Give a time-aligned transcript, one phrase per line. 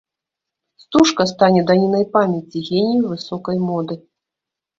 [0.83, 4.01] Стужка стане данінай памяці генію высокай моды.